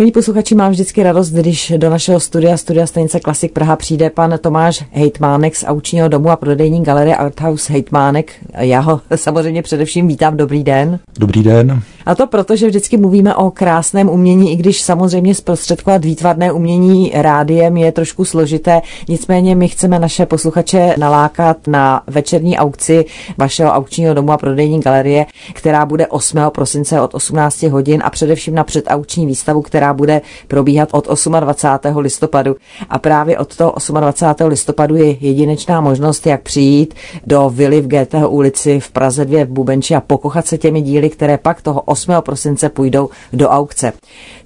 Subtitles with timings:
[0.00, 4.38] Milí posluchači, mám vždycky radost, když do našeho studia, studia stanice Klasik Praha přijde pan
[4.40, 8.32] Tomáš Hejtmánek z aučního domu a prodejní galerie Arthouse Hejtmánek.
[8.58, 10.36] Já ho samozřejmě především vítám.
[10.36, 10.98] Dobrý den.
[11.18, 11.82] Dobrý den.
[12.10, 17.12] A to proto, že vždycky mluvíme o krásném umění, i když samozřejmě zprostředkovat výtvarné umění
[17.14, 18.82] rádiem je trošku složité.
[19.08, 23.04] Nicméně my chceme naše posluchače nalákat na večerní aukci
[23.38, 26.38] vašeho aukčního domu a prodejní galerie, která bude 8.
[26.54, 31.08] prosince od 18 hodin a především na předaukční výstavu, která bude probíhat od
[31.40, 31.96] 28.
[31.96, 32.56] listopadu.
[32.88, 34.48] A právě od toho 28.
[34.48, 36.94] listopadu je jedinečná možnost, jak přijít
[37.26, 41.10] do vily v GT ulici v Praze 2 v Bubenči a pokochat se těmi díly,
[41.10, 42.12] které pak toho 8.
[42.20, 43.92] prosince půjdou do aukce.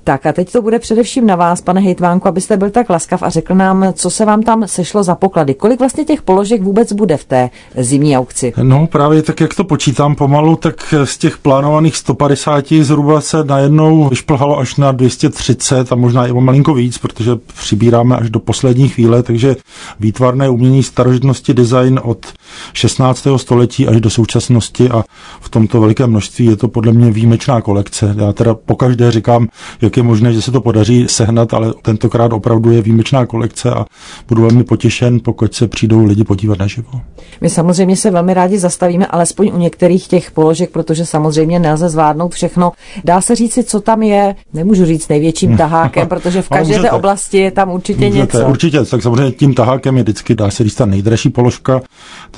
[0.05, 3.29] Tak a teď to bude především na vás, pane Hejtvánku, abyste byl tak laskav a
[3.29, 5.55] řekl nám, co se vám tam sešlo za poklady.
[5.55, 8.53] Kolik vlastně těch položek vůbec bude v té zimní aukci?
[8.63, 14.09] No právě tak, jak to počítám pomalu, tak z těch plánovaných 150 zhruba se najednou
[14.09, 18.89] vyšplhalo až na 230 a možná i o malinko víc, protože přibíráme až do poslední
[18.89, 19.57] chvíle, takže
[20.01, 22.27] výtvarné umění starožitnosti design od
[22.73, 23.27] 16.
[23.37, 25.05] století až do současnosti a
[25.41, 28.15] v tomto velikém množství je to podle mě výjimečná kolekce.
[28.19, 29.49] Já teda pokaždé říkám,
[29.83, 33.85] jak je možné, že se to podaří sehnat, ale tentokrát opravdu je výjimečná kolekce a
[34.29, 37.01] budu velmi potěšen, pokud se přijdou lidi podívat naživo.
[37.41, 42.35] My samozřejmě se velmi rádi zastavíme, alespoň u některých těch položek, protože samozřejmě nelze zvládnout
[42.35, 42.73] všechno.
[43.05, 46.91] Dá se říct si, co tam je, nemůžu říct největším tahákem, protože v každé té
[46.91, 48.49] oblasti je tam určitě můžete, něco.
[48.49, 51.81] Určitě, tak samozřejmě tím tahákem je vždycky, dá se říct, ta nejdražší položka.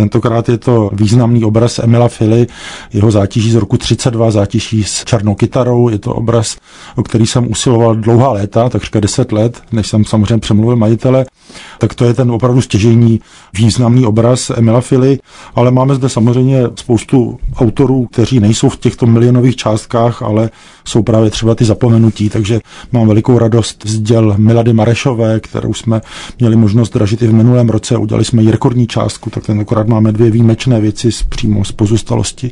[0.07, 2.47] Tentokrát je to významný obraz Emila Fili,
[2.93, 5.89] jeho zátiží z roku 32, zátiží s černou kytarou.
[5.89, 6.57] Je to obraz,
[6.97, 11.27] o který jsem usiloval dlouhá léta, takřka 10 let, než jsem samozřejmě přemluvil majitele.
[11.79, 13.21] Tak to je ten opravdu stěžení
[13.55, 15.19] významný obraz Emila Fili,
[15.55, 20.51] ale máme zde samozřejmě spoustu autorů, kteří nejsou v těchto milionových částkách, ale
[20.87, 22.61] jsou právě třeba ty zapomenutí, takže
[22.93, 26.01] mám velikou radost z děl Milady Marešové, kterou jsme
[26.39, 27.97] měli možnost dražit i v minulém roce.
[27.97, 32.51] Udělali jsme ji rekordní částku, tak tentokrát máme dvě výjimečné věci z, přímo z pozůstalosti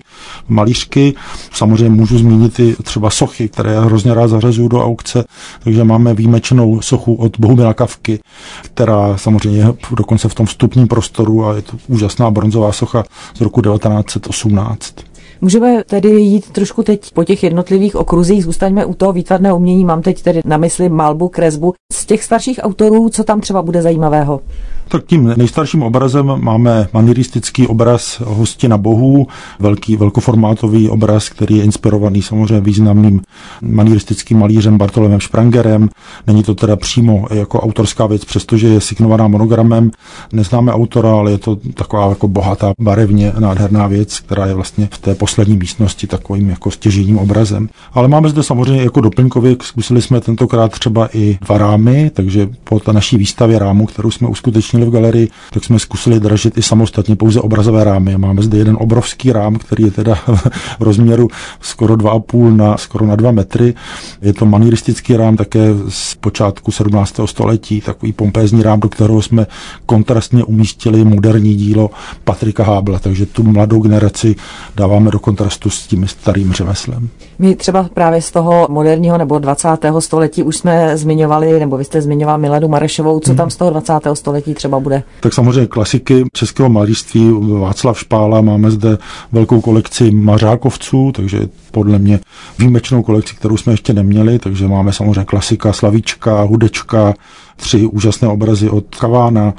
[0.49, 1.15] malířky.
[1.53, 5.25] Samozřejmě můžu zmínit i třeba sochy, které já hrozně rád zařazuju do aukce,
[5.65, 8.19] takže máme výjimečnou sochu od Bohumila Kavky,
[8.63, 13.41] která samozřejmě je dokonce v tom vstupním prostoru a je to úžasná bronzová socha z
[13.41, 15.14] roku 1918.
[15.45, 20.03] Můžeme tedy jít trošku teď po těch jednotlivých okruzích, zůstaňme u toho výtvarného umění, mám
[20.03, 21.75] teď tedy na mysli malbu, kresbu.
[21.93, 24.41] Z těch starších autorů, co tam třeba bude zajímavého?
[24.89, 29.27] Tak tím nejstarším obrazem máme manieristický obraz Hostina bohů,
[29.59, 33.21] velký velkoformátový obraz, který je inspirovaný samozřejmě významným
[33.63, 35.89] manieristickým malířem Bartolomem Sprangerem.
[36.27, 39.91] Není to teda přímo jako autorská věc, přestože je signovaná monogramem.
[40.33, 44.99] Neznáme autora, ale je to taková jako bohatá, barevně nádherná věc, která je vlastně v
[44.99, 47.69] té poslední místnosti takovým jako stěžením obrazem.
[47.93, 52.81] Ale máme zde samozřejmě jako doplňkově, zkusili jsme tentokrát třeba i dva rámy, takže po
[52.81, 57.17] té naší výstavě rámu, kterou jsme uskutečnili v galerii, tak jsme zkusili dražit i samostatně
[57.17, 58.19] pouze obrazové rámy.
[58.19, 60.15] Máme zde jeden obrovský rám, který je teda
[60.79, 61.29] v rozměru
[61.61, 63.75] skoro 2,5 na skoro na 2 metry.
[64.23, 67.21] Je to manieristický rám také z počátku 17.
[67.25, 69.47] století, takový pompézní rám, do kterého jsme
[69.87, 71.91] kontrastně umístili moderní dílo
[72.25, 74.35] Patrika Hábla, takže tu mladou generaci
[74.77, 77.09] dáváme do kontrastu s tím starým řemeslem.
[77.39, 79.69] My třeba právě z toho moderního nebo 20.
[79.99, 83.37] století už jsme zmiňovali, nebo vy jste zmiňoval Miladu Marešovou, co hmm.
[83.37, 83.93] tam z toho 20.
[84.15, 85.03] století třeba bude?
[85.21, 87.31] Tak samozřejmě klasiky českého malířství,
[87.61, 88.99] Václav Špála, máme zde
[89.33, 92.21] velkou kolekci mařákovců, takže podle mě
[92.59, 97.15] výjimečnou kolekci, kterou jsme ještě neměli, takže máme samozřejmě klasika, slavíčka, hudečka,
[97.57, 99.55] tři úžasné obrazy od Kavána,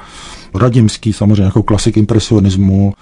[0.58, 2.92] Radimský samozřejmě jako klasik impresionismu,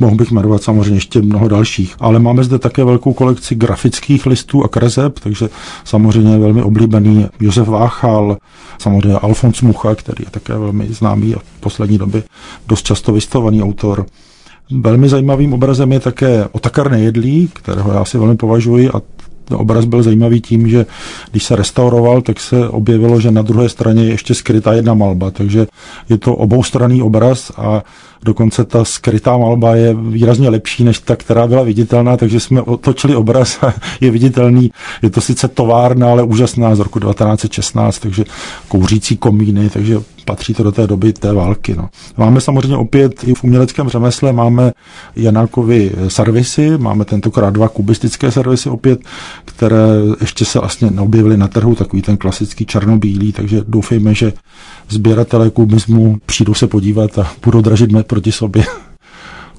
[0.00, 4.64] mohl bych jmenovat samozřejmě ještě mnoho dalších, ale máme zde také velkou kolekci grafických listů
[4.64, 5.48] a kreseb, takže
[5.84, 8.36] samozřejmě velmi oblíbený Josef Váchal,
[8.78, 12.22] samozřejmě Alfons Mucha, který je také velmi známý a v poslední době
[12.68, 14.06] dost často vystovaný autor.
[14.70, 19.00] Velmi zajímavým obrazem je také Otakar nejedlí, kterého já si velmi považuji a
[19.50, 20.86] obraz byl zajímavý tím, že
[21.30, 25.30] když se restauroval, tak se objevilo, že na druhé straně je ještě skrytá jedna malba,
[25.30, 25.66] takže
[26.08, 27.82] je to oboustranný obraz a
[28.24, 33.16] dokonce ta skrytá malba je výrazně lepší než ta, která byla viditelná, takže jsme otočili
[33.16, 34.70] obraz a je viditelný.
[35.02, 38.24] Je to sice továrna, ale úžasná z roku 1916, takže
[38.68, 41.74] kouřící komíny, takže patří to do té doby té války.
[41.76, 41.88] No.
[42.16, 44.72] Máme samozřejmě opět i v uměleckém řemesle máme
[45.16, 49.00] Janákovi servisy, máme tentokrát dva kubistické servisy opět,
[49.44, 49.86] které
[50.20, 54.32] ještě se vlastně neobjevily na trhu, takový ten klasický černobílý, takže doufejme, že
[54.88, 58.64] sběratelé kubismu přijdou se podívat a budou dražit proti sobě.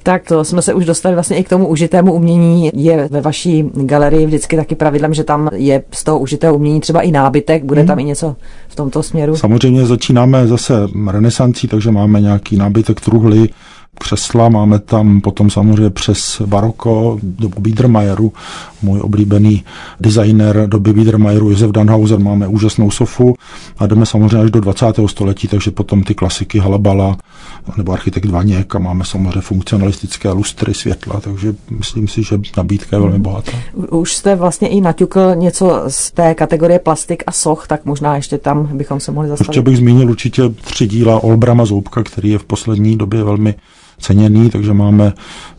[0.06, 2.72] Tak to jsme se už dostali vlastně i k tomu užitému umění.
[2.74, 7.02] Je ve vaší galerii vždycky taky pravidlem, že tam je z toho užitého umění třeba
[7.02, 7.64] i nábytek.
[7.64, 7.88] Bude hmm.
[7.88, 8.36] tam i něco
[8.68, 9.36] v tomto směru?
[9.36, 10.74] Samozřejmě začínáme zase
[11.12, 13.50] renesancí, takže máme nějaký nábytek truhly,
[14.00, 18.34] křesla, máme tam potom samozřejmě přes baroko dobu Biedermajeru,
[18.82, 19.64] můj oblíbený
[20.00, 23.36] designer doby Biedermajeru Josef Danhauser, máme úžasnou sofu
[23.78, 24.86] a jdeme samozřejmě až do 20.
[25.06, 27.18] století, takže potom ty klasiky Halabala
[27.78, 33.02] nebo architekt Vaněk a máme samozřejmě funkcionalistické lustry světla, takže myslím si, že nabídka je
[33.02, 33.52] velmi bohatá.
[33.92, 38.38] Už jste vlastně i naťukl něco z té kategorie plastik a soch, tak možná ještě
[38.38, 39.50] tam bychom se mohli zastavit.
[39.50, 43.56] Ještě bych zmínil určitě tři díla Olbrama Zoubka, který je v poslední době velmi
[44.00, 45.14] ceněný, takže máme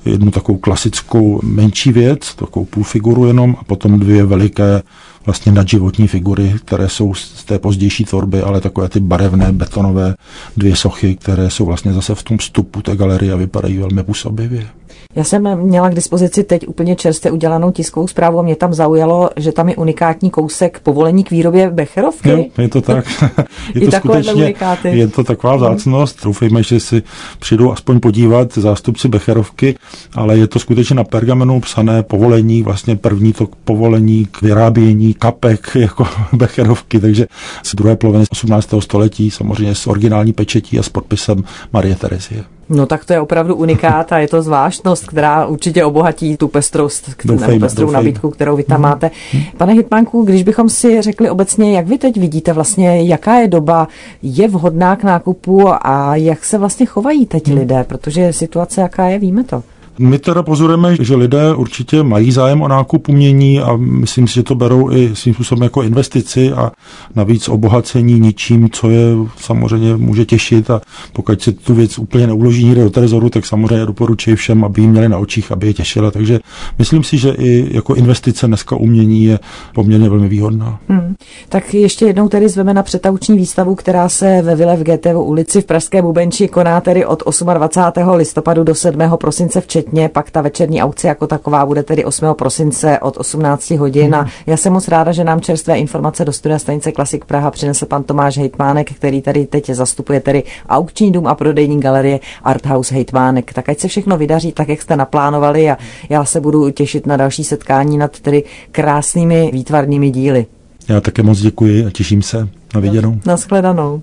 [0.04, 4.82] jednu takovou klasickou menší věc, takovou půlfiguru jenom a potom dvě veliké
[5.26, 10.14] vlastně nadživotní figury, které jsou z té pozdější tvorby, ale takové ty barevné, betonové
[10.56, 14.66] dvě sochy, které jsou vlastně zase v tom vstupu té galerie a vypadají velmi působivě.
[15.16, 19.30] Já jsem měla k dispozici teď úplně čerstvě udělanou tiskovou zprávu a mě tam zaujalo,
[19.36, 22.30] že tam je unikátní kousek povolení k výrobě becherovky.
[22.30, 23.04] Jo, je to tak.
[23.74, 24.54] je to skutečně,
[24.84, 26.24] je to taková vzácnost.
[26.24, 27.02] Doufejme, že si
[27.38, 29.76] přijdou aspoň podívat zástupci becherovky,
[30.14, 35.70] ale je to skutečně na pergamenu psané povolení, vlastně první to povolení k vyrábění kapek
[35.74, 37.26] jako becherovky, takže
[37.62, 38.74] z druhé poloviny 18.
[38.80, 42.55] století, samozřejmě s originální pečetí a s podpisem Marie Terezie.
[42.68, 47.10] No tak to je opravdu unikát a je to zvláštnost, která určitě obohatí tu pestrost,
[47.24, 47.98] doufejme, pestrou doufejme.
[47.98, 48.82] nabídku, kterou vy tam mm.
[48.82, 49.10] máte.
[49.56, 53.88] Pane Hitmanku, když bychom si řekli obecně, jak vy teď vidíte vlastně, jaká je doba,
[54.22, 57.58] je vhodná k nákupu a jak se vlastně chovají teď mm.
[57.58, 59.62] lidé, protože situace jaká je, víme to.
[59.98, 64.42] My teda pozorujeme, že lidé určitě mají zájem o nákup umění a myslím si, že
[64.42, 66.72] to berou i svým způsobem jako investici a
[67.14, 69.06] navíc obohacení ničím, co je
[69.36, 70.80] samozřejmě může těšit a
[71.12, 74.86] pokud se tu věc úplně neuloží někde do trezoru, tak samozřejmě doporučuji všem, aby ji
[74.86, 76.10] měli na očích, aby je těšila.
[76.10, 76.40] Takže
[76.78, 79.38] myslím si, že i jako investice dneska umění je
[79.74, 80.78] poměrně velmi výhodná.
[80.88, 81.14] Hmm.
[81.48, 85.60] Tak ještě jednou tedy zveme na přetauční výstavu, která se ve Vile v GTV ulici
[85.60, 87.22] v Pražské Bubenči koná tedy od
[87.54, 88.10] 28.
[88.10, 89.02] listopadu do 7.
[89.20, 92.34] prosince v zpětně, pak ta večerní aukce jako taková bude tedy 8.
[92.34, 96.58] prosince od 18 hodin a já jsem moc ráda, že nám čerstvé informace do studia
[96.58, 101.34] stanice Klasik Praha přinesl pan Tomáš Hejtmánek, který tady teď zastupuje tedy aukční dům a
[101.34, 103.52] prodejní galerie Arthouse Hejtmánek.
[103.52, 105.78] Tak ať se všechno vydaří tak, jak jste naplánovali a
[106.08, 110.46] já se budu těšit na další setkání nad tedy krásnými výtvarnými díly.
[110.88, 113.20] Já také moc děkuji a těším se na viděnou.
[113.26, 114.02] Naschledanou.